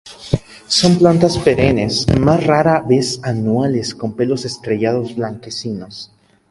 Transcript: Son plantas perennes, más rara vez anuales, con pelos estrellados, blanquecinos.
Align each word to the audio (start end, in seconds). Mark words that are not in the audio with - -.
Son 0.65 0.97
plantas 0.97 1.37
perennes, 1.37 2.07
más 2.19 2.43
rara 2.47 2.81
vez 2.81 3.19
anuales, 3.23 3.93
con 3.93 4.13
pelos 4.15 4.45
estrellados, 4.45 5.15
blanquecinos. 5.15 6.11